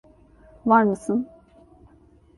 [0.65, 1.27] Var mısın?